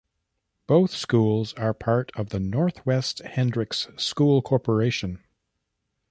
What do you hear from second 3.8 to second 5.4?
School Corporation.